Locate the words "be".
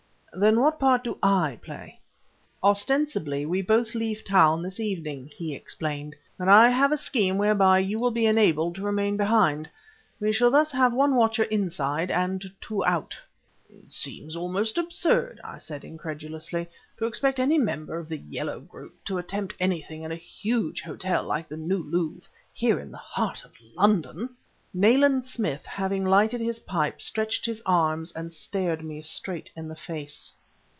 8.11-8.27